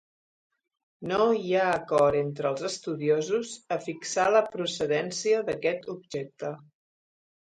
No 1.09 1.25
hi 1.39 1.51
ha 1.57 1.65
acord 1.73 2.17
entre 2.21 2.47
els 2.51 2.63
estudiosos 2.69 3.51
a 3.77 3.79
fixar 3.87 4.25
la 4.37 4.43
procedència 4.55 5.43
d'aquest 5.51 5.89
objecte. 5.97 6.51